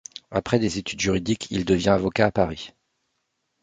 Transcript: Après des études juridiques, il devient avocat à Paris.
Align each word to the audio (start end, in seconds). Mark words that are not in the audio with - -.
Après 0.31 0.57
des 0.57 0.79
études 0.79 0.99
juridiques, 0.99 1.45
il 1.51 1.63
devient 1.63 1.89
avocat 1.89 2.25
à 2.25 2.31
Paris. 2.31 2.73